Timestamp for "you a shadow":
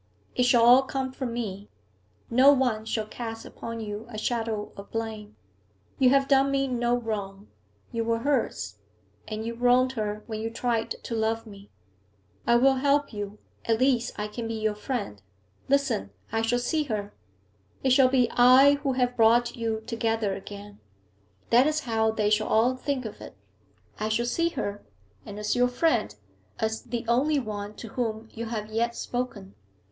3.81-4.71